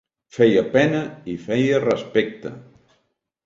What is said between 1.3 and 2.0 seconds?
i feia